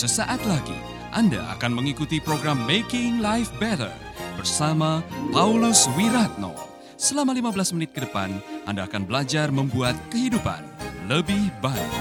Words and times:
Sesaat 0.00 0.40
lagi 0.48 0.72
Anda 1.12 1.44
akan 1.60 1.76
mengikuti 1.76 2.24
program 2.24 2.64
Making 2.64 3.20
Life 3.20 3.52
Better 3.60 3.92
bersama 4.32 5.04
Paulus 5.28 5.92
Wiratno. 5.92 6.56
Selama 6.96 7.36
15 7.36 7.76
menit 7.76 7.92
ke 7.92 8.08
depan, 8.08 8.32
Anda 8.64 8.88
akan 8.88 9.04
belajar 9.04 9.52
membuat 9.52 9.92
kehidupan 10.08 10.64
lebih 11.04 11.52
baik. 11.60 11.92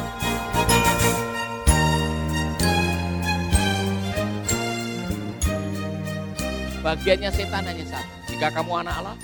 Bagiannya 6.79 7.29
setan 7.35 7.67
hanya 7.67 7.83
satu. 7.83 8.15
Jika 8.31 8.47
kamu 8.55 8.79
anak 8.79 8.95
Allah, 8.95 9.17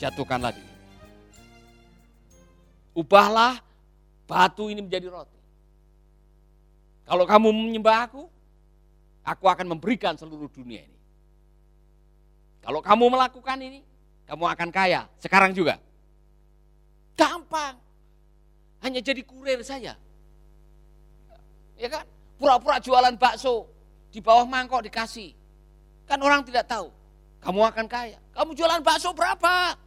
jatuhkanlah 0.00 0.56
diri. 0.56 0.72
Ubahlah 2.96 3.60
batu 4.24 4.72
ini 4.72 4.80
menjadi 4.80 5.12
roti. 5.12 5.37
Kalau 7.08 7.24
kamu 7.24 7.48
menyembah 7.56 8.04
aku, 8.04 8.28
aku 9.24 9.44
akan 9.48 9.72
memberikan 9.72 10.12
seluruh 10.12 10.52
dunia 10.52 10.84
ini. 10.84 10.98
Kalau 12.60 12.84
kamu 12.84 13.08
melakukan 13.08 13.56
ini, 13.64 13.80
kamu 14.28 14.44
akan 14.44 14.68
kaya. 14.68 15.08
Sekarang 15.16 15.56
juga. 15.56 15.80
Gampang. 17.16 17.80
Hanya 18.84 19.00
jadi 19.00 19.24
kurir 19.24 19.64
saja. 19.64 19.96
Ya 21.80 21.88
kan? 21.88 22.04
Pura-pura 22.36 22.76
jualan 22.76 23.16
bakso. 23.16 23.64
Di 24.12 24.20
bawah 24.20 24.44
mangkok 24.44 24.84
dikasih. 24.84 25.32
Kan 26.04 26.20
orang 26.20 26.44
tidak 26.44 26.68
tahu. 26.68 26.92
Kamu 27.40 27.64
akan 27.72 27.86
kaya. 27.88 28.20
Kamu 28.36 28.52
jualan 28.52 28.84
bakso 28.84 29.16
berapa? 29.16 29.80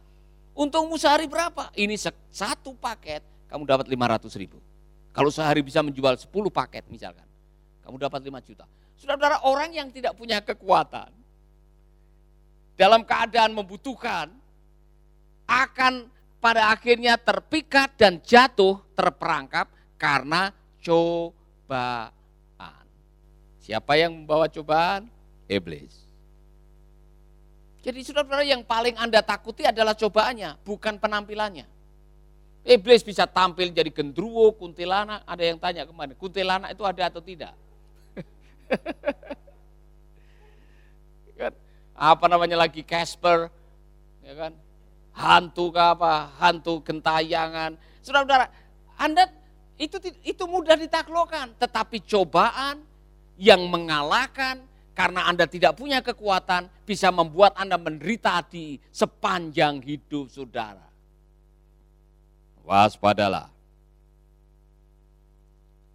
Untungmu 0.58 0.98
sehari 0.98 1.30
berapa? 1.30 1.70
Ini 1.78 1.94
satu 2.34 2.74
paket 2.74 3.22
kamu 3.46 3.62
dapat 3.62 3.86
500 3.86 4.42
ribu. 4.42 4.58
Kalau 5.12 5.28
sehari 5.28 5.60
bisa 5.60 5.84
menjual 5.84 6.16
10 6.16 6.28
paket 6.48 6.88
misalkan. 6.88 7.28
Kamu 7.84 8.00
dapat 8.00 8.24
5 8.24 8.48
juta. 8.48 8.64
Saudara-saudara 8.96 9.44
orang 9.44 9.70
yang 9.76 9.88
tidak 9.92 10.16
punya 10.16 10.40
kekuatan. 10.40 11.12
Dalam 12.80 13.04
keadaan 13.04 13.52
membutuhkan. 13.52 14.32
Akan 15.44 16.08
pada 16.40 16.72
akhirnya 16.72 17.20
terpikat 17.20 17.92
dan 18.00 18.18
jatuh 18.24 18.80
terperangkap 18.96 19.68
karena 20.00 20.50
cobaan. 20.80 22.10
Siapa 23.62 23.94
yang 23.94 24.24
membawa 24.24 24.48
cobaan? 24.50 25.06
Iblis. 25.46 26.02
Jadi 27.82 28.02
saudara-saudara 28.06 28.46
yang 28.46 28.62
paling 28.66 28.94
Anda 28.98 29.22
takuti 29.22 29.66
adalah 29.66 29.94
cobaannya, 29.94 30.62
bukan 30.62 30.98
penampilannya. 31.02 31.66
Iblis 32.62 33.02
bisa 33.02 33.26
tampil 33.26 33.74
jadi 33.74 33.90
gendruwo, 33.90 34.54
kuntilanak. 34.54 35.26
Ada 35.26 35.42
yang 35.42 35.58
tanya 35.58 35.82
ke 35.82 35.90
mana, 35.90 36.14
kuntilanak 36.14 36.70
itu 36.70 36.86
ada 36.86 37.10
atau 37.10 37.18
tidak? 37.18 37.58
kan? 41.38 41.52
Apa 41.98 42.30
namanya 42.30 42.62
lagi 42.62 42.86
Casper, 42.86 43.50
ya 44.22 44.34
kan? 44.38 44.54
Hantu 45.10 45.74
ke 45.74 45.82
apa? 45.82 46.30
Hantu 46.38 46.78
gentayangan. 46.86 47.74
Saudara-saudara, 47.98 48.46
Anda 48.94 49.26
itu 49.74 49.98
itu 50.22 50.46
mudah 50.46 50.78
ditaklukkan, 50.78 51.58
tetapi 51.58 51.98
cobaan 52.06 52.78
yang 53.34 53.66
mengalahkan 53.66 54.62
karena 54.94 55.26
Anda 55.26 55.50
tidak 55.50 55.74
punya 55.74 55.98
kekuatan 55.98 56.70
bisa 56.86 57.10
membuat 57.10 57.58
Anda 57.58 57.74
menderita 57.74 58.38
di 58.46 58.78
sepanjang 58.94 59.82
hidup 59.82 60.30
saudara. 60.30 60.91
Waspadalah. 62.62 63.50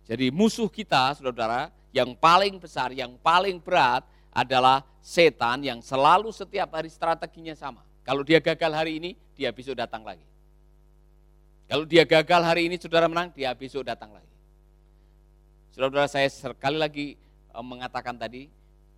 Jadi 0.07 0.31
musuh 0.31 0.71
kita, 0.71 1.19
saudara-saudara, 1.19 1.71
yang 1.91 2.15
paling 2.15 2.55
besar, 2.59 2.95
yang 2.95 3.19
paling 3.19 3.59
berat 3.59 4.07
adalah 4.31 4.83
setan 5.03 5.63
yang 5.63 5.79
selalu 5.83 6.31
setiap 6.31 6.71
hari 6.71 6.87
strateginya 6.87 7.55
sama. 7.55 7.83
Kalau 8.07 8.23
dia 8.23 8.39
gagal 8.39 8.71
hari 8.71 9.03
ini, 9.03 9.11
dia 9.35 9.51
besok 9.51 9.75
datang 9.75 10.03
lagi. 10.07 10.23
Kalau 11.67 11.83
dia 11.83 12.07
gagal 12.07 12.41
hari 12.47 12.71
ini, 12.71 12.79
saudara 12.79 13.11
menang, 13.11 13.27
dia 13.35 13.51
besok 13.51 13.83
datang 13.83 14.15
lagi. 14.15 14.31
Saudara-saudara, 15.75 16.07
saya 16.07 16.29
sekali 16.31 16.79
lagi 16.79 17.07
eh, 17.51 17.65
mengatakan 17.65 18.15
tadi, 18.15 18.47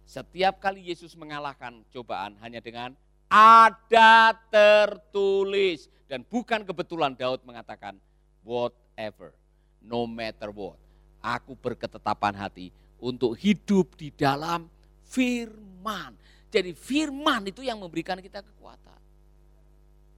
setiap 0.06 0.62
kali 0.62 0.94
Yesus 0.94 1.18
mengalahkan 1.18 1.82
cobaan 1.90 2.38
hanya 2.46 2.62
dengan 2.62 2.94
ada 3.30 4.38
tertulis. 4.50 5.90
Dan 6.10 6.26
bukan 6.26 6.66
kebetulan 6.66 7.14
Daud 7.14 7.46
mengatakan, 7.46 7.94
whatever, 8.42 9.30
no 9.78 10.10
matter 10.10 10.50
what. 10.50 10.82
Aku 11.22 11.54
berketetapan 11.54 12.34
hati 12.34 12.74
untuk 12.98 13.38
hidup 13.38 13.94
di 13.94 14.10
dalam 14.10 14.66
firman. 15.06 16.18
Jadi 16.50 16.74
firman 16.74 17.54
itu 17.54 17.62
yang 17.62 17.78
memberikan 17.78 18.18
kita 18.18 18.42
kekuatan. 18.42 18.98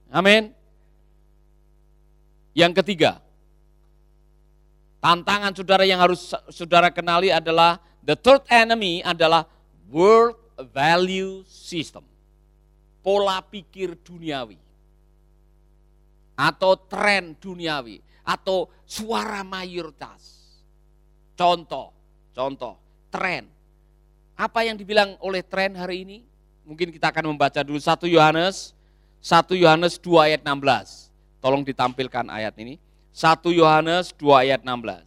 Amin. 0.08 0.56
Yang 2.56 2.80
ketiga, 2.80 3.20
tantangan 4.96 5.52
saudara 5.52 5.84
yang 5.84 6.00
harus 6.00 6.32
saudara 6.48 6.88
kenali 6.88 7.28
adalah 7.28 7.76
the 8.00 8.16
third 8.16 8.48
enemy 8.48 9.04
adalah 9.04 9.44
world 9.92 10.40
value 10.72 11.44
system. 11.44 12.04
Pola 13.04 13.42
pikir 13.44 13.98
duniawi 13.98 14.71
atau 16.36 16.74
tren 16.76 17.36
duniawi 17.38 18.00
atau 18.22 18.70
suara 18.86 19.42
mayoritas. 19.42 20.42
Contoh, 21.34 21.90
contoh, 22.32 22.78
tren. 23.10 23.48
Apa 24.38 24.64
yang 24.64 24.78
dibilang 24.78 25.18
oleh 25.20 25.44
tren 25.44 25.76
hari 25.76 26.06
ini? 26.06 26.18
Mungkin 26.62 26.94
kita 26.94 27.10
akan 27.10 27.34
membaca 27.34 27.60
dulu 27.60 27.78
1 27.78 28.06
Yohanes, 28.06 28.72
1 29.18 29.58
Yohanes 29.58 29.98
2 29.98 30.26
ayat 30.30 30.40
16. 30.46 31.10
Tolong 31.42 31.66
ditampilkan 31.66 32.30
ayat 32.30 32.54
ini. 32.62 32.78
1 33.10 33.52
Yohanes 33.52 34.14
2 34.14 34.42
ayat 34.46 34.60
16. 34.62 35.04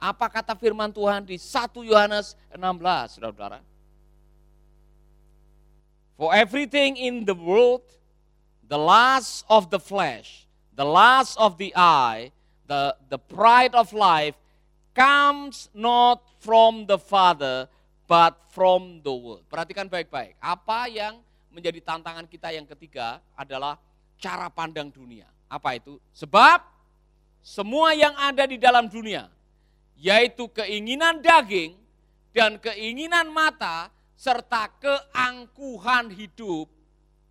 Apa 0.00 0.32
kata 0.32 0.56
firman 0.56 0.88
Tuhan 0.88 1.26
di 1.26 1.36
1 1.36 1.84
Yohanes 1.84 2.32
16, 2.54 3.18
saudara-saudara? 3.18 3.60
For 6.16 6.32
everything 6.32 6.96
in 6.96 7.24
the 7.28 7.36
world 7.36 7.84
the 8.70 8.78
lust 8.78 9.42
of 9.50 9.66
the 9.68 9.82
flesh, 9.82 10.46
the 10.78 10.86
lust 10.86 11.34
of 11.42 11.58
the 11.58 11.74
eye, 11.74 12.30
the, 12.70 12.94
the 13.10 13.18
pride 13.18 13.74
of 13.74 13.90
life 13.90 14.38
comes 14.94 15.66
not 15.74 16.22
from 16.38 16.86
the 16.86 16.96
Father, 16.96 17.66
but 18.06 18.38
from 18.54 19.02
the 19.02 19.10
world. 19.10 19.42
Perhatikan 19.50 19.90
baik-baik. 19.90 20.38
Apa 20.38 20.86
yang 20.86 21.18
menjadi 21.50 21.82
tantangan 21.82 22.30
kita 22.30 22.54
yang 22.54 22.62
ketiga 22.62 23.18
adalah 23.34 23.74
cara 24.22 24.46
pandang 24.46 24.86
dunia. 24.86 25.26
Apa 25.50 25.74
itu? 25.74 25.98
Sebab 26.14 26.62
semua 27.42 27.90
yang 27.98 28.14
ada 28.14 28.46
di 28.46 28.54
dalam 28.54 28.86
dunia, 28.86 29.26
yaitu 29.98 30.46
keinginan 30.46 31.18
daging 31.18 31.74
dan 32.30 32.54
keinginan 32.62 33.26
mata, 33.34 33.90
serta 34.14 34.70
keangkuhan 34.78 36.14
hidup, 36.14 36.70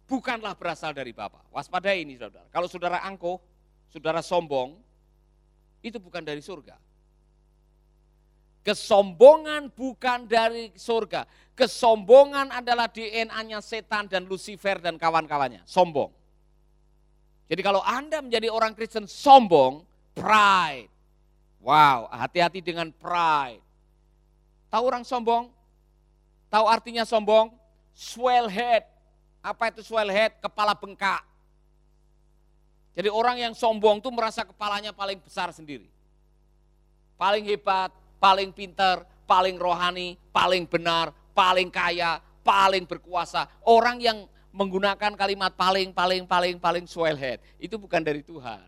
bukanlah 0.10 0.58
berasal 0.58 0.90
dari 0.92 1.14
Bapa. 1.14 1.46
Waspadai 1.54 2.02
ini 2.02 2.18
saudara. 2.18 2.50
Kalau 2.50 2.66
saudara 2.66 3.06
angkuh, 3.06 3.38
saudara 3.94 4.26
sombong, 4.26 4.74
itu 5.86 6.02
bukan 6.02 6.26
dari 6.26 6.42
surga. 6.42 6.74
Kesombongan 8.66 9.72
bukan 9.72 10.28
dari 10.28 10.74
surga. 10.76 11.24
Kesombongan 11.56 12.52
adalah 12.52 12.92
DNA-nya 12.92 13.64
setan 13.64 14.10
dan 14.10 14.28
Lucifer 14.28 14.82
dan 14.82 15.00
kawan-kawannya. 15.00 15.64
Sombong. 15.64 16.12
Jadi 17.50 17.62
kalau 17.64 17.82
Anda 17.82 18.20
menjadi 18.22 18.52
orang 18.52 18.76
Kristen 18.76 19.08
sombong, 19.08 19.88
pride. 20.14 20.92
Wow, 21.64 22.12
hati-hati 22.12 22.62
dengan 22.62 22.92
pride. 22.94 23.64
Tahu 24.70 24.84
orang 24.86 25.02
sombong? 25.08 25.50
Tahu 26.52 26.66
artinya 26.70 27.08
sombong? 27.08 27.50
Swell 27.96 28.48
head, 28.48 28.86
apa 29.40 29.72
itu 29.72 29.82
swell 29.84 30.12
head? 30.12 30.36
Kepala 30.44 30.76
bengkak. 30.76 31.24
Jadi 32.96 33.08
orang 33.08 33.40
yang 33.40 33.54
sombong 33.56 34.04
tuh 34.04 34.12
merasa 34.12 34.44
kepalanya 34.44 34.92
paling 34.92 35.20
besar 35.24 35.56
sendiri. 35.56 35.88
Paling 37.16 37.48
hebat, 37.48 37.92
paling 38.20 38.52
pinter, 38.52 39.08
paling 39.24 39.56
rohani, 39.56 40.20
paling 40.36 40.68
benar, 40.68 41.16
paling 41.32 41.72
kaya, 41.72 42.20
paling 42.44 42.84
berkuasa. 42.84 43.48
Orang 43.64 44.04
yang 44.04 44.28
menggunakan 44.52 45.16
kalimat 45.16 45.54
paling, 45.56 45.94
paling, 45.94 46.26
paling, 46.26 46.56
paling 46.60 46.86
swell 46.90 47.16
head. 47.16 47.40
Itu 47.56 47.80
bukan 47.80 48.04
dari 48.04 48.20
Tuhan. 48.26 48.68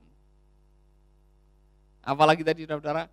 Apalagi 2.02 2.42
tadi 2.46 2.64
saudara-saudara. 2.64 3.12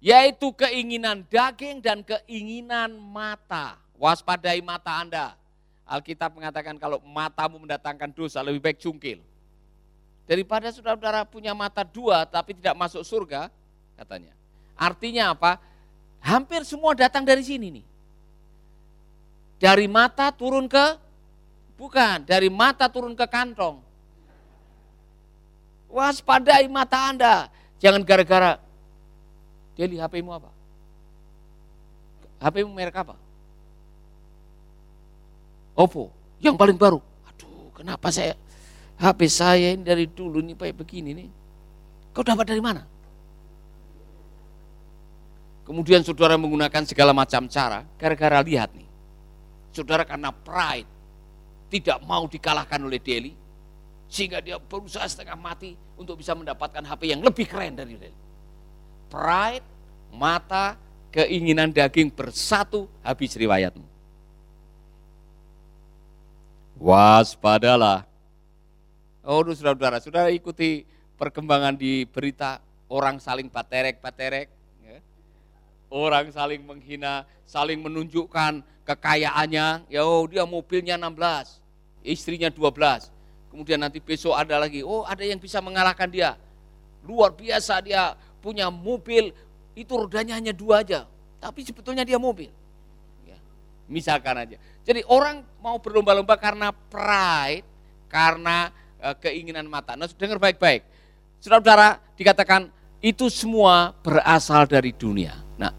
Yaitu 0.00 0.48
keinginan 0.56 1.28
daging 1.28 1.84
dan 1.84 2.00
keinginan 2.00 2.96
mata. 2.96 3.76
Waspadai 4.00 4.64
mata 4.64 4.96
Anda. 4.96 5.36
Alkitab 5.90 6.30
mengatakan 6.38 6.78
kalau 6.78 7.02
matamu 7.02 7.58
mendatangkan 7.58 8.14
dosa 8.14 8.38
lebih 8.46 8.62
baik 8.62 8.78
cungkil. 8.78 9.18
Daripada 10.30 10.70
saudara-saudara 10.70 11.26
punya 11.26 11.50
mata 11.50 11.82
dua 11.82 12.22
tapi 12.22 12.54
tidak 12.54 12.78
masuk 12.78 13.02
surga, 13.02 13.50
katanya. 13.98 14.30
Artinya 14.78 15.34
apa? 15.34 15.58
Hampir 16.22 16.62
semua 16.62 16.94
datang 16.94 17.26
dari 17.26 17.42
sini 17.42 17.82
nih. 17.82 17.86
Dari 19.58 19.90
mata 19.90 20.30
turun 20.30 20.70
ke 20.70 20.94
bukan, 21.74 22.22
dari 22.22 22.46
mata 22.46 22.86
turun 22.86 23.18
ke 23.18 23.26
kantong. 23.26 23.82
Waspadai 25.90 26.70
mata 26.70 27.10
Anda. 27.10 27.36
Jangan 27.82 28.06
gara-gara 28.06 28.62
Deli 29.74 29.96
HP-mu 29.96 30.30
apa? 30.30 30.52
HP-mu 32.38 32.70
merek 32.70 32.94
apa? 33.00 33.16
Oppo, 35.80 36.12
yang 36.44 36.60
paling 36.60 36.76
baru. 36.76 37.00
Aduh, 37.24 37.72
kenapa 37.72 38.12
saya 38.12 38.36
HP 39.00 39.20
saya 39.32 39.72
ini 39.72 39.80
dari 39.80 40.04
dulu 40.04 40.44
nih 40.44 40.52
kayak 40.52 40.76
begini 40.76 41.16
nih. 41.16 41.28
Kau 42.12 42.20
dapat 42.20 42.52
dari 42.52 42.60
mana? 42.60 42.84
Kemudian 45.64 46.04
saudara 46.04 46.36
menggunakan 46.36 46.84
segala 46.84 47.16
macam 47.16 47.48
cara 47.48 47.88
gara-gara 47.96 48.44
lihat 48.44 48.76
nih. 48.76 48.88
Saudara 49.72 50.04
karena 50.04 50.28
pride 50.34 50.90
tidak 51.72 52.02
mau 52.04 52.28
dikalahkan 52.28 52.82
oleh 52.84 53.00
Deli 53.00 53.32
sehingga 54.10 54.42
dia 54.44 54.60
berusaha 54.60 55.06
setengah 55.06 55.38
mati 55.38 55.78
untuk 55.96 56.20
bisa 56.20 56.36
mendapatkan 56.36 56.84
HP 56.84 57.16
yang 57.16 57.24
lebih 57.24 57.48
keren 57.48 57.72
dari 57.72 57.96
Deli. 57.96 58.18
Pride, 59.08 59.64
mata, 60.12 60.76
keinginan 61.08 61.72
daging 61.72 62.12
bersatu 62.12 62.84
habis 63.00 63.32
riwayatmu. 63.32 63.89
Waspadalah. 66.80 68.08
Oh, 69.20 69.44
saudara-saudara, 69.44 70.00
saudara 70.00 70.28
ikuti 70.32 70.88
perkembangan 71.20 71.76
di 71.76 72.08
berita 72.08 72.64
orang 72.88 73.20
saling 73.20 73.52
baterek-baterek, 73.52 74.48
orang 75.92 76.32
saling 76.32 76.64
menghina, 76.64 77.28
saling 77.44 77.84
menunjukkan 77.84 78.64
kekayaannya. 78.88 79.92
Ya, 79.92 80.00
oh 80.08 80.24
dia 80.24 80.48
mobilnya 80.48 80.96
16, 80.96 81.60
istrinya 82.00 82.48
12. 82.48 83.12
Kemudian 83.52 83.76
nanti 83.76 84.00
besok 84.00 84.32
ada 84.32 84.56
lagi, 84.56 84.80
oh 84.80 85.04
ada 85.04 85.20
yang 85.20 85.36
bisa 85.36 85.60
mengalahkan 85.60 86.08
dia. 86.08 86.40
Luar 87.04 87.36
biasa 87.36 87.84
dia 87.84 88.16
punya 88.40 88.72
mobil, 88.72 89.36
itu 89.76 89.92
rodanya 89.92 90.32
hanya 90.40 90.56
dua 90.56 90.80
aja. 90.80 91.04
Tapi 91.44 91.60
sebetulnya 91.60 92.08
dia 92.08 92.16
mobil. 92.16 92.48
Misalkan 93.90 94.38
aja. 94.38 94.56
Jadi 94.86 95.02
orang 95.10 95.42
mau 95.58 95.82
berlomba-lomba 95.82 96.38
karena 96.38 96.70
pride, 96.70 97.66
karena 98.06 98.70
uh, 99.02 99.18
keinginan 99.18 99.66
mata. 99.66 99.98
Nah 99.98 100.06
dengar 100.14 100.38
baik-baik. 100.38 100.86
Saudara-saudara 101.42 101.98
dikatakan 102.14 102.70
itu 103.02 103.26
semua 103.26 103.96
berasal 104.04 104.68
dari 104.70 104.94
dunia. 104.94 105.34
Nah, 105.58 105.74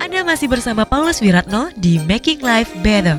anda 0.00 0.24
masih 0.24 0.48
bersama 0.48 0.88
Paulus 0.88 1.20
Wiratno 1.20 1.74
di 1.76 2.00
Making 2.00 2.40
Life 2.40 2.72
Better. 2.80 3.18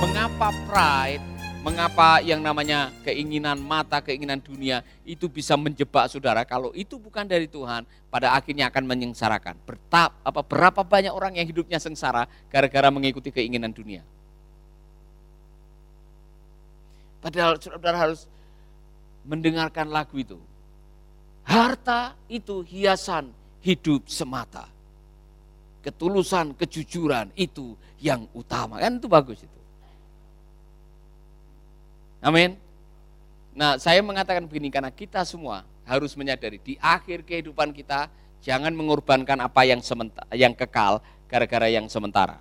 Mengapa 0.00 0.48
pride, 0.64 1.24
mengapa 1.66 2.22
yang 2.22 2.38
namanya 2.38 2.94
keinginan 3.02 3.58
mata, 3.58 3.98
keinginan 3.98 4.38
dunia 4.38 4.86
itu 5.02 5.26
bisa 5.26 5.58
menjebak 5.58 6.06
saudara 6.06 6.46
kalau 6.46 6.70
itu 6.78 6.94
bukan 6.94 7.26
dari 7.26 7.50
Tuhan, 7.50 7.82
pada 8.06 8.38
akhirnya 8.38 8.70
akan 8.70 8.86
menyengsarakan. 8.86 9.58
Bertap, 9.66 10.14
apa 10.22 10.40
berapa 10.46 10.86
banyak 10.86 11.10
orang 11.10 11.34
yang 11.34 11.46
hidupnya 11.50 11.82
sengsara 11.82 12.30
gara-gara 12.46 12.86
mengikuti 12.94 13.34
keinginan 13.34 13.74
dunia. 13.74 14.06
Padahal 17.18 17.58
saudara 17.58 17.98
harus 17.98 18.30
mendengarkan 19.26 19.90
lagu 19.90 20.14
itu. 20.22 20.38
Harta 21.42 22.14
itu 22.30 22.62
hiasan 22.62 23.34
hidup 23.66 24.06
semata. 24.06 24.70
Ketulusan, 25.82 26.54
kejujuran 26.54 27.34
itu 27.34 27.74
yang 27.98 28.30
utama. 28.30 28.78
Kan 28.78 29.02
itu 29.02 29.10
bagus 29.10 29.42
itu. 29.42 29.65
Amin. 32.20 32.56
Nah, 33.56 33.80
saya 33.80 34.04
mengatakan 34.04 34.44
begini 34.44 34.68
karena 34.68 34.92
kita 34.92 35.24
semua 35.24 35.64
harus 35.88 36.12
menyadari 36.18 36.60
di 36.60 36.74
akhir 36.82 37.24
kehidupan 37.24 37.72
kita 37.72 38.10
jangan 38.44 38.74
mengorbankan 38.76 39.40
apa 39.40 39.64
yang 39.64 39.80
sementara, 39.80 40.28
yang 40.36 40.52
kekal 40.52 41.00
gara-gara 41.30 41.66
yang 41.70 41.88
sementara. 41.88 42.38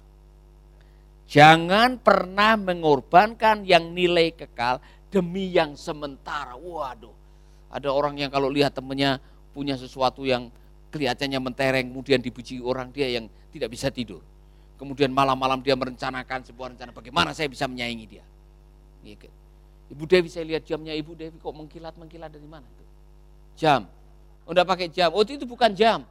Jangan 1.26 1.98
pernah 1.98 2.54
mengorbankan 2.54 3.66
yang 3.66 3.96
nilai 3.96 4.30
kekal 4.36 4.78
demi 5.10 5.50
yang 5.50 5.74
sementara. 5.74 6.54
Waduh, 6.54 7.14
ada 7.72 7.90
orang 7.90 8.20
yang 8.20 8.30
kalau 8.30 8.52
lihat 8.52 8.78
temennya 8.78 9.18
punya 9.56 9.80
sesuatu 9.80 10.28
yang 10.28 10.52
kelihatannya 10.94 11.40
mentereng, 11.42 11.90
kemudian 11.90 12.22
dipuji 12.22 12.62
orang 12.62 12.92
dia 12.92 13.08
yang 13.10 13.26
tidak 13.50 13.72
bisa 13.74 13.90
tidur. 13.90 14.22
Kemudian 14.76 15.10
malam-malam 15.16 15.64
dia 15.64 15.74
merencanakan 15.74 16.44
sebuah 16.44 16.76
rencana 16.76 16.92
bagaimana 16.92 17.32
saya 17.32 17.48
bisa 17.48 17.66
menyaingi 17.66 18.06
dia. 18.06 18.26
Ibu 19.94 20.04
Dewi 20.10 20.28
saya 20.32 20.46
lihat 20.50 20.66
jamnya 20.66 20.98
Ibu 20.98 21.14
Dewi 21.14 21.38
kok 21.38 21.54
mengkilat-mengkilat 21.54 22.30
dari 22.34 22.48
mana 22.50 22.66
itu? 22.66 22.86
Jam. 23.62 23.86
Oh 24.46 24.52
enggak 24.54 24.68
pakai 24.68 24.88
jam. 24.90 25.10
Oh 25.14 25.22
itu 25.22 25.46
bukan 25.46 25.72
jam. 25.74 26.06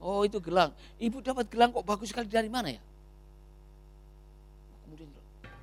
Oh 0.00 0.24
itu 0.24 0.40
gelang. 0.40 0.72
Ibu 1.00 1.20
dapat 1.20 1.48
gelang 1.48 1.72
kok 1.72 1.84
bagus 1.84 2.12
sekali 2.12 2.28
dari 2.28 2.48
mana 2.48 2.72
ya? 2.72 2.82
Kemudian 4.84 5.08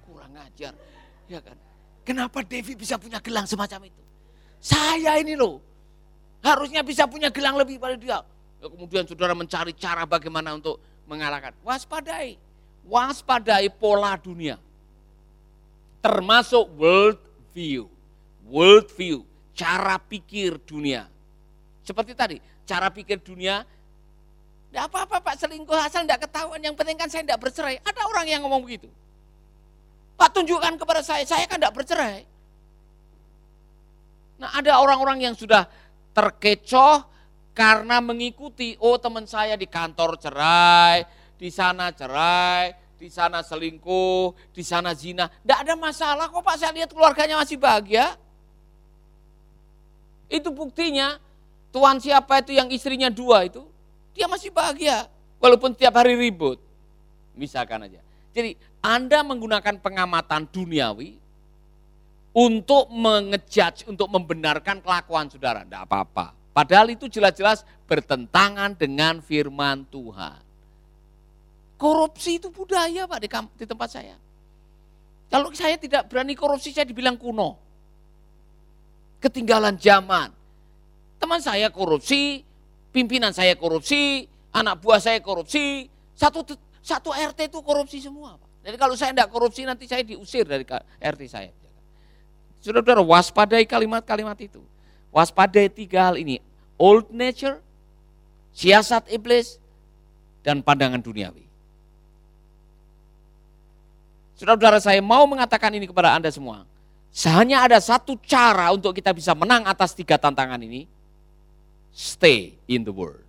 kurang 0.05 0.33
ajar. 0.37 0.73
Ya 1.29 1.39
kan? 1.41 1.57
Kenapa 2.01 2.41
Devi 2.41 2.73
bisa 2.73 2.97
punya 2.97 3.21
gelang 3.21 3.45
semacam 3.45 3.85
itu? 3.85 4.01
Saya 4.61 5.17
ini 5.17 5.33
loh, 5.37 5.61
harusnya 6.41 6.81
bisa 6.81 7.05
punya 7.05 7.29
gelang 7.33 7.57
lebih 7.57 7.77
pada 7.81 7.97
dia. 7.97 8.21
Ya, 8.61 8.67
kemudian 8.69 9.05
saudara 9.09 9.33
mencari 9.33 9.73
cara 9.73 10.05
bagaimana 10.05 10.53
untuk 10.53 10.77
mengalahkan. 11.09 11.53
Waspadai, 11.65 12.37
waspadai 12.85 13.69
pola 13.73 14.17
dunia. 14.17 14.57
Termasuk 16.01 16.65
world 16.77 17.17
view, 17.51 17.87
world 18.47 18.89
view, 18.95 19.23
cara 19.55 19.99
pikir 19.99 20.59
dunia. 20.63 21.07
Seperti 21.85 22.15
tadi, 22.15 22.37
cara 22.65 22.87
pikir 22.89 23.19
dunia, 23.19 23.67
tidak 24.71 24.87
apa-apa 24.87 25.19
Pak 25.19 25.35
selingkuh 25.35 25.75
asal 25.75 26.07
tidak 26.07 26.23
ketahuan, 26.27 26.63
yang 26.63 26.71
penting 26.79 26.95
kan 26.95 27.11
saya 27.11 27.27
tidak 27.27 27.43
bercerai. 27.43 27.75
Ada 27.83 28.01
orang 28.07 28.25
yang 28.31 28.41
ngomong 28.47 28.63
begitu. 28.63 28.87
Pak 30.15 30.31
tunjukkan 30.31 30.79
kepada 30.79 31.03
saya, 31.03 31.27
saya 31.27 31.43
kan 31.43 31.59
tidak 31.59 31.75
bercerai. 31.75 32.23
Nah 34.39 34.49
ada 34.55 34.79
orang-orang 34.79 35.27
yang 35.27 35.35
sudah 35.35 35.67
terkecoh 36.15 37.03
karena 37.51 37.99
mengikuti, 37.99 38.79
oh 38.79 38.95
teman 38.95 39.27
saya 39.27 39.59
di 39.59 39.67
kantor 39.67 40.15
cerai, 40.15 41.03
di 41.35 41.51
sana 41.51 41.91
cerai, 41.91 42.71
di 43.01 43.09
sana 43.09 43.41
selingkuh, 43.41 44.53
di 44.53 44.61
sana 44.61 44.93
zina. 44.93 45.25
Tidak 45.25 45.57
ada 45.65 45.73
masalah 45.73 46.29
kok 46.29 46.45
Pak, 46.45 46.55
saya 46.61 46.69
lihat 46.69 46.93
keluarganya 46.93 47.41
masih 47.41 47.57
bahagia. 47.57 48.13
Itu 50.29 50.53
buktinya, 50.53 51.17
Tuhan 51.73 51.97
siapa 51.97 52.45
itu 52.45 52.53
yang 52.53 52.69
istrinya 52.69 53.09
dua 53.09 53.49
itu, 53.49 53.65
dia 54.13 54.29
masih 54.29 54.53
bahagia. 54.53 55.09
Walaupun 55.41 55.73
setiap 55.73 55.97
hari 55.97 56.13
ribut. 56.13 56.61
Misalkan 57.33 57.89
aja. 57.89 58.05
Jadi 58.37 58.53
Anda 58.85 59.25
menggunakan 59.25 59.81
pengamatan 59.81 60.45
duniawi, 60.53 61.17
untuk 62.31 62.87
mengejudge, 62.93 63.89
untuk 63.89 64.07
membenarkan 64.13 64.79
kelakuan 64.79 65.27
saudara. 65.27 65.65
Tidak 65.65 65.83
apa-apa. 65.89 66.31
Padahal 66.53 66.93
itu 66.93 67.09
jelas-jelas 67.09 67.65
bertentangan 67.89 68.77
dengan 68.77 69.19
firman 69.19 69.83
Tuhan. 69.89 70.50
Korupsi 71.81 72.37
itu 72.37 72.53
budaya 72.53 73.09
Pak 73.09 73.19
di, 73.25 73.29
di 73.57 73.65
tempat 73.65 73.89
saya. 73.89 74.13
Kalau 75.33 75.49
saya 75.49 75.81
tidak 75.81 76.05
berani 76.05 76.37
korupsi, 76.37 76.69
saya 76.69 76.85
dibilang 76.85 77.17
kuno. 77.17 77.57
Ketinggalan 79.17 79.81
zaman. 79.81 80.29
Teman 81.17 81.41
saya 81.41 81.73
korupsi, 81.73 82.45
pimpinan 82.93 83.33
saya 83.33 83.57
korupsi, 83.57 84.29
anak 84.53 84.77
buah 84.77 85.01
saya 85.01 85.17
korupsi, 85.25 85.89
satu 86.13 86.45
satu 86.85 87.09
RT 87.17 87.49
itu 87.49 87.59
korupsi 87.65 87.97
semua. 87.97 88.37
Pak. 88.37 88.49
Jadi 88.61 88.77
kalau 88.77 88.93
saya 88.93 89.09
tidak 89.17 89.33
korupsi 89.33 89.65
nanti 89.65 89.89
saya 89.89 90.05
diusir 90.05 90.45
dari 90.45 90.61
RT 91.01 91.21
saya. 91.25 91.49
Saudara-saudara, 92.61 93.01
waspadai 93.01 93.65
kalimat-kalimat 93.65 94.37
itu. 94.37 94.61
Waspadai 95.09 95.65
tiga 95.65 96.13
hal 96.13 96.21
ini. 96.21 96.37
Old 96.77 97.09
nature, 97.09 97.57
siasat 98.53 99.09
iblis, 99.09 99.57
dan 100.45 100.61
pandangan 100.61 101.01
duniawi. 101.01 101.50
Saudara-saudara 104.41 104.81
saya 104.81 104.97
mau 105.05 105.29
mengatakan 105.29 105.69
ini 105.77 105.85
kepada 105.85 106.17
Anda 106.17 106.33
semua. 106.33 106.65
Hanya 107.29 107.61
ada 107.61 107.77
satu 107.77 108.17
cara 108.25 108.73
untuk 108.73 108.97
kita 108.97 109.13
bisa 109.13 109.37
menang 109.37 109.69
atas 109.69 109.93
tiga 109.93 110.17
tantangan 110.17 110.57
ini. 110.57 110.89
Stay 111.93 112.57
in 112.65 112.81
the 112.81 112.89
word. 112.89 113.21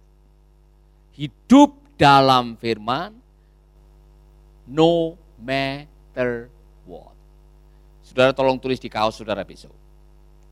Hidup 1.12 1.76
dalam 2.00 2.56
firman, 2.56 3.12
no 4.64 5.20
matter 5.36 6.48
Saudara 8.02 8.36
tolong 8.36 8.60
tulis 8.60 8.76
di 8.76 8.92
kaos 8.92 9.16
saudara 9.16 9.40
besok. 9.40 9.72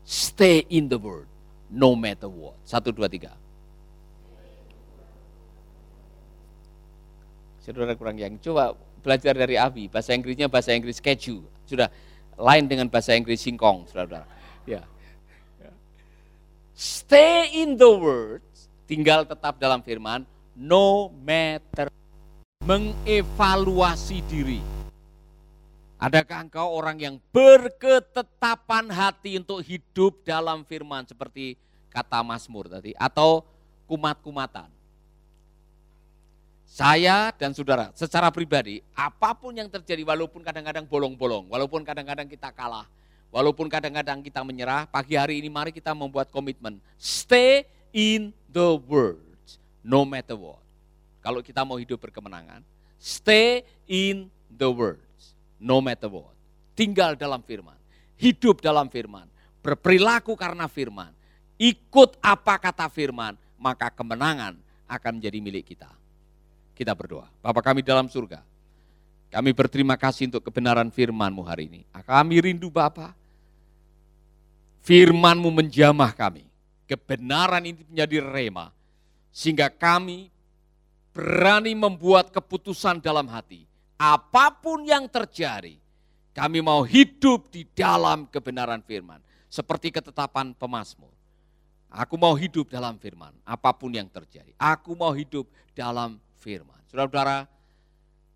Stay 0.01 0.65
in 0.69 0.89
the 0.89 0.97
word. 0.97 1.29
no 1.71 1.95
matter 1.95 2.27
what. 2.27 2.59
Satu, 2.67 2.91
dua, 2.91 3.07
tiga. 3.07 3.31
Saudara 7.63 7.95
kurang 7.95 8.19
yang 8.19 8.35
coba 8.43 8.75
belajar 9.01 9.33
dari 9.33 9.57
Abi, 9.57 9.89
bahasa 9.89 10.13
Inggrisnya 10.13 10.47
bahasa 10.47 10.71
Inggris 10.71 11.01
keju. 11.01 11.43
Sudah 11.65 11.89
lain 12.37 12.65
dengan 12.69 12.87
bahasa 12.87 13.17
Inggris 13.17 13.41
singkong, 13.41 13.89
saudara. 13.89 14.25
Ya. 14.63 14.85
Stay 16.77 17.61
in 17.61 17.77
the 17.77 17.89
word, 17.89 18.41
tinggal 18.89 19.25
tetap 19.25 19.61
dalam 19.61 19.85
firman, 19.85 20.25
no 20.57 21.13
matter 21.21 21.89
mengevaluasi 22.65 24.21
diri. 24.29 24.61
Adakah 26.01 26.49
engkau 26.49 26.65
orang 26.73 26.97
yang 26.97 27.15
berketetapan 27.29 28.89
hati 28.89 29.37
untuk 29.37 29.61
hidup 29.61 30.25
dalam 30.25 30.65
firman 30.65 31.05
seperti 31.05 31.61
kata 31.93 32.25
Mazmur 32.25 32.73
tadi 32.73 32.97
atau 32.97 33.45
kumat-kumatan? 33.85 34.80
Saya 36.71 37.35
dan 37.35 37.51
saudara 37.51 37.91
secara 37.91 38.31
pribadi 38.31 38.79
apa 38.95 39.35
pun 39.35 39.51
yang 39.51 39.67
terjadi 39.67 40.07
walaupun 40.07 40.39
kadang-kadang 40.39 40.87
bolong-bolong, 40.87 41.51
walaupun 41.51 41.83
kadang-kadang 41.83 42.31
kita 42.31 42.47
kalah, 42.55 42.87
walaupun 43.27 43.67
kadang-kadang 43.67 44.23
kita 44.23 44.39
menyerah, 44.39 44.87
pagi 44.87 45.19
hari 45.19 45.43
ini 45.43 45.51
mari 45.51 45.75
kita 45.75 45.91
membuat 45.91 46.31
komitmen 46.31 46.79
stay 46.95 47.67
in 47.91 48.31
the 48.47 48.79
word 48.87 49.19
no 49.83 50.07
matter 50.07 50.39
what. 50.39 50.63
Kalau 51.19 51.43
kita 51.43 51.67
mau 51.67 51.75
hidup 51.75 51.99
berkemenangan, 52.07 52.63
stay 52.95 53.67
in 53.91 54.31
the 54.47 54.71
word 54.71 55.03
no 55.59 55.83
matter 55.83 56.07
what. 56.07 56.31
Tinggal 56.71 57.19
dalam 57.19 57.43
firman, 57.43 57.75
hidup 58.15 58.63
dalam 58.63 58.87
firman, 58.87 59.27
berperilaku 59.59 60.39
karena 60.39 60.71
firman, 60.71 61.11
ikut 61.59 62.15
apa 62.23 62.55
kata 62.63 62.87
firman, 62.87 63.35
maka 63.59 63.91
kemenangan 63.91 64.55
akan 64.87 65.19
menjadi 65.19 65.43
milik 65.43 65.67
kita. 65.75 65.99
Kita 66.81 66.97
berdoa. 66.97 67.29
Bapak 67.45 67.61
kami 67.61 67.85
dalam 67.85 68.09
surga, 68.09 68.41
kami 69.29 69.53
berterima 69.53 69.93
kasih 69.93 70.33
untuk 70.33 70.49
kebenaran 70.49 70.89
firman-Mu 70.89 71.45
hari 71.45 71.69
ini. 71.69 71.85
Kami 71.93 72.41
rindu 72.41 72.73
Bapa, 72.73 73.13
firman-Mu 74.81 75.61
menjamah 75.61 76.09
kami. 76.17 76.49
Kebenaran 76.89 77.61
ini 77.69 77.85
menjadi 77.85 78.17
rema, 78.25 78.73
sehingga 79.29 79.69
kami 79.69 80.33
berani 81.13 81.77
membuat 81.77 82.33
keputusan 82.33 82.97
dalam 82.97 83.29
hati 83.29 83.69
apa 84.01 84.49
pun 84.49 84.81
yang 84.81 85.05
terjadi, 85.05 85.77
kami 86.33 86.65
mau 86.65 86.81
hidup 86.81 87.53
di 87.53 87.61
dalam 87.77 88.25
kebenaran 88.25 88.81
firman. 88.81 89.21
Seperti 89.45 89.93
ketetapan 89.93 90.57
pemazmur. 90.57 91.13
Aku 91.93 92.17
mau 92.17 92.33
hidup 92.33 92.73
dalam 92.73 92.97
firman, 92.97 93.37
apa 93.45 93.69
pun 93.69 93.93
yang 93.93 94.09
terjadi. 94.09 94.49
Aku 94.57 94.97
mau 94.97 95.13
hidup 95.13 95.45
dalam 95.77 96.17
firman. 96.41 96.81
Saudara-saudara, 96.89 97.45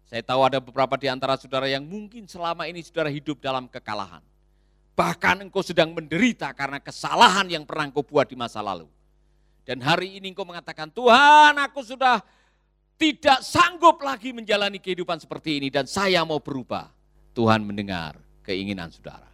saya 0.06 0.22
tahu 0.22 0.46
ada 0.46 0.62
beberapa 0.62 0.94
di 1.02 1.10
antara 1.10 1.34
saudara 1.36 1.66
yang 1.66 1.82
mungkin 1.82 2.30
selama 2.30 2.70
ini 2.70 2.86
saudara 2.86 3.10
hidup 3.10 3.42
dalam 3.42 3.66
kekalahan. 3.66 4.22
Bahkan 4.96 5.50
engkau 5.50 5.66
sedang 5.66 5.92
menderita 5.92 6.54
karena 6.54 6.78
kesalahan 6.80 7.50
yang 7.50 7.66
pernah 7.66 7.90
engkau 7.90 8.06
buat 8.06 8.30
di 8.30 8.38
masa 8.38 8.62
lalu. 8.62 8.88
Dan 9.66 9.82
hari 9.82 10.22
ini 10.22 10.32
engkau 10.32 10.46
mengatakan, 10.46 10.88
Tuhan 10.94 11.58
aku 11.58 11.82
sudah 11.82 12.22
tidak 12.96 13.44
sanggup 13.44 14.00
lagi 14.00 14.32
menjalani 14.32 14.80
kehidupan 14.80 15.20
seperti 15.20 15.60
ini 15.60 15.68
dan 15.74 15.90
saya 15.90 16.24
mau 16.24 16.40
berubah. 16.40 16.94
Tuhan 17.36 17.68
mendengar 17.68 18.16
keinginan 18.48 18.88
saudara. 18.94 19.28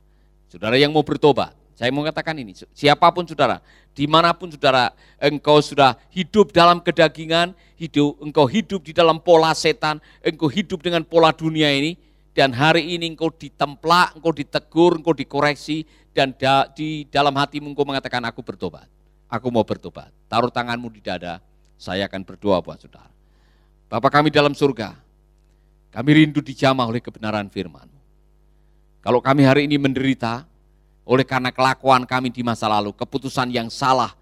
Saudara 0.49 0.73
yang 0.81 0.89
mau 0.89 1.05
bertobat, 1.05 1.53
saya 1.81 1.89
mau 1.89 2.05
katakan 2.05 2.37
ini, 2.37 2.53
siapa 2.77 3.09
pun 3.09 3.25
saudara, 3.25 3.57
di 3.97 4.05
mana 4.05 4.37
pun 4.37 4.53
saudara, 4.53 4.93
engkau 5.17 5.57
sudah 5.65 5.97
hidup 6.13 6.53
dalam 6.53 6.77
kedagingan, 6.77 7.57
hidup, 7.73 8.21
engkau 8.21 8.45
hidup 8.45 8.85
di 8.85 8.93
dalam 8.93 9.17
pola 9.17 9.49
setan, 9.57 9.97
engkau 10.21 10.45
hidup 10.45 10.77
dengan 10.85 11.01
pola 11.01 11.33
dunia 11.33 11.73
ini, 11.73 11.97
dan 12.37 12.53
hari 12.53 12.85
ini 12.93 13.17
engkau 13.17 13.33
ditemplak, 13.33 14.13
engkau 14.13 14.29
ditegur, 14.29 15.01
engkau 15.01 15.17
dikoreksi, 15.17 15.89
dan 16.13 16.37
da, 16.37 16.69
di 16.69 17.09
dalam 17.09 17.33
hatimu 17.33 17.73
engkau 17.73 17.81
mengatakan, 17.81 18.21
aku 18.29 18.45
bertobat, 18.45 18.85
aku 19.25 19.49
mau 19.49 19.65
bertobat. 19.65 20.13
Taruh 20.29 20.53
tanganmu 20.53 20.85
di 20.93 21.01
dada, 21.01 21.41
saya 21.81 22.05
akan 22.05 22.21
berdoa 22.21 22.61
buat 22.61 22.77
saudara. 22.77 23.09
Bapak 23.89 24.21
kami 24.21 24.29
dalam 24.29 24.53
surga, 24.53 24.93
kami 25.89 26.09
rindu 26.13 26.45
dijamah 26.45 26.85
oleh 26.85 27.01
kebenaran 27.01 27.49
firman. 27.49 27.89
Kalau 29.01 29.17
kami 29.17 29.49
hari 29.49 29.65
ini 29.65 29.81
menderita, 29.81 30.45
oleh 31.05 31.25
karena 31.25 31.49
kelakuan 31.49 32.05
kami 32.05 32.29
di 32.29 32.45
masa 32.45 32.69
lalu, 32.69 32.93
keputusan 32.93 33.49
yang 33.49 33.67
salah, 33.73 34.13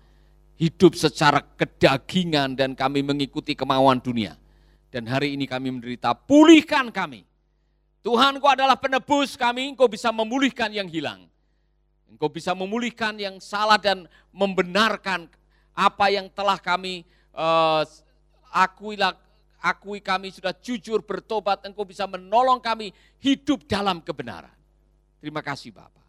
hidup 0.60 0.96
secara 0.96 1.44
kedagingan 1.56 2.56
dan 2.56 2.76
kami 2.76 3.04
mengikuti 3.04 3.56
kemauan 3.56 4.00
dunia. 4.00 4.36
Dan 4.90 5.06
hari 5.06 5.38
ini 5.38 5.46
kami 5.46 5.70
menderita, 5.70 6.16
pulihkan 6.16 6.90
kami. 6.90 7.28
Tuhan 8.00 8.40
kau 8.40 8.50
adalah 8.50 8.80
penebus 8.80 9.36
kami, 9.36 9.76
engkau 9.76 9.92
bisa 9.92 10.10
memulihkan 10.10 10.72
yang 10.72 10.88
hilang. 10.88 11.28
Engkau 12.10 12.32
bisa 12.32 12.58
memulihkan 12.58 13.14
yang 13.22 13.38
salah 13.38 13.78
dan 13.78 14.10
membenarkan 14.34 15.30
apa 15.78 16.06
yang 16.10 16.26
telah 16.34 16.58
kami 16.58 17.06
uh, 17.36 17.86
akuilah 18.50 19.14
akui 19.60 20.00
kami 20.00 20.32
sudah 20.32 20.56
jujur 20.56 21.04
bertobat, 21.04 21.62
engkau 21.68 21.84
bisa 21.84 22.08
menolong 22.08 22.64
kami 22.64 22.96
hidup 23.20 23.68
dalam 23.68 24.00
kebenaran. 24.00 24.56
Terima 25.20 25.44
kasih 25.44 25.76
Bapak. 25.76 26.09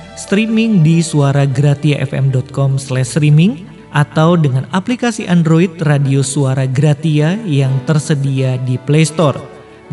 streaming 0.15 0.83
di 0.83 1.03
suaragratiafm.com 1.03 2.79
streaming 2.79 3.67
atau 3.91 4.39
dengan 4.39 4.63
aplikasi 4.71 5.27
Android 5.27 5.75
Radio 5.83 6.23
Suara 6.23 6.63
Gratia 6.67 7.35
yang 7.43 7.83
tersedia 7.83 8.55
di 8.63 8.79
Play 8.79 9.03
Store. 9.03 9.35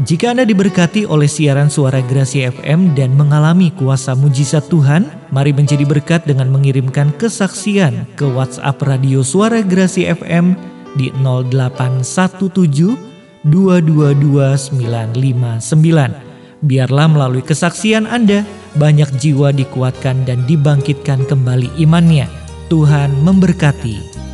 Jika 0.07 0.31
Anda 0.31 0.47
diberkati 0.47 1.11
oleh 1.11 1.27
siaran 1.27 1.67
suara 1.67 1.99
Grasi 2.07 2.47
FM 2.47 2.95
dan 2.95 3.19
mengalami 3.19 3.75
kuasa 3.75 4.15
mujizat 4.15 4.71
Tuhan, 4.71 5.11
mari 5.35 5.51
menjadi 5.51 5.83
berkat 5.83 6.23
dengan 6.23 6.55
mengirimkan 6.55 7.11
kesaksian 7.19 8.07
ke 8.15 8.23
WhatsApp 8.23 8.79
Radio 8.87 9.27
Suara 9.27 9.59
Grasi 9.59 10.07
FM 10.07 10.55
di 10.95 11.11
0817 11.19 12.95
222959. 13.43 16.28
Biarlah 16.59 17.07
melalui 17.07 17.43
kesaksian 17.47 18.11
Anda, 18.11 18.43
banyak 18.75 19.15
jiwa 19.23 19.55
dikuatkan 19.55 20.27
dan 20.27 20.43
dibangkitkan 20.51 21.23
kembali 21.31 21.71
imannya. 21.79 22.27
Tuhan 22.67 23.15
memberkati. 23.23 24.28